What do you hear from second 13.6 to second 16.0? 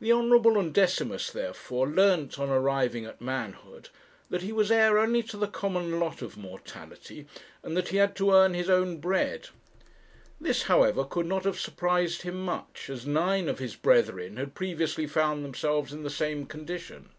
brethren had previously found themselves